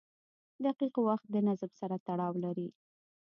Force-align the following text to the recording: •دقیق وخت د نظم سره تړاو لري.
•دقیق 0.65 0.95
وخت 1.07 1.25
د 1.31 1.35
نظم 1.47 1.71
سره 1.81 1.95
تړاو 2.07 2.33
لري. 2.45 2.67